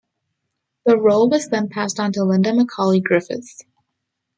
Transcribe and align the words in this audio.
The 0.87 0.97
role 0.97 1.29
was 1.29 1.49
then 1.49 1.69
passed 1.69 1.99
onto 1.99 2.23
Linda 2.23 2.51
McCauley-Griffiths. 2.53 3.61